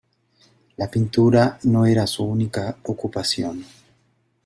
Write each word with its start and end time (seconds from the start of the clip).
La 0.79 0.87
pintura 0.89 1.59
no 1.65 1.85
era 1.85 2.07
su 2.07 2.23
única 2.23 2.75
ocupación. 2.85 3.63